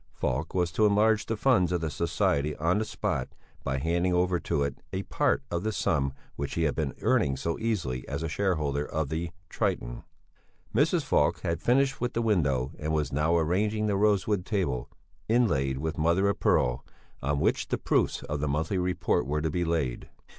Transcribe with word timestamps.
Falk 0.15 0.55
was 0.55 0.71
to 0.71 0.87
enlarge 0.87 1.27
the 1.27 1.37
funds 1.37 1.71
of 1.71 1.79
the 1.79 1.91
society 1.91 2.55
on 2.55 2.79
the 2.79 2.85
spot 2.85 3.27
by 3.63 3.77
handing 3.77 4.15
over 4.15 4.39
to 4.39 4.63
it 4.63 4.79
a 4.91 5.03
part 5.03 5.43
of 5.51 5.61
the 5.61 5.71
sum 5.71 6.11
which 6.35 6.55
he 6.55 6.63
had 6.63 6.73
been 6.73 6.95
earning 7.03 7.37
so 7.37 7.55
easily 7.59 8.07
as 8.07 8.25
shareholder 8.31 8.83
of 8.83 9.09
the 9.09 9.29
"Triton." 9.47 10.03
Mrs. 10.73 11.03
Falk 11.03 11.41
had 11.41 11.61
finished 11.61 12.01
with 12.01 12.13
the 12.13 12.21
window 12.23 12.71
and 12.79 12.91
was 12.91 13.13
now 13.13 13.37
arranging 13.37 13.85
the 13.85 13.95
rosewood 13.95 14.43
table, 14.43 14.89
inlaid 15.29 15.77
with 15.77 15.99
mother 15.99 16.27
of 16.27 16.39
pearl, 16.39 16.83
on 17.21 17.39
which 17.39 17.67
the 17.67 17.77
proofs 17.77 18.23
of 18.23 18.39
the 18.39 18.47
monthly 18.47 18.79
report 18.79 19.27
were 19.27 19.39
to 19.41 19.51
be 19.51 19.63
laid. 19.63 20.09